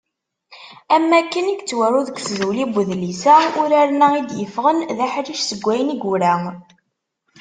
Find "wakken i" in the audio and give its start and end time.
1.11-1.53